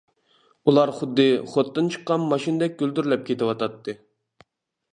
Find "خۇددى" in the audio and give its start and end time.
0.99-1.25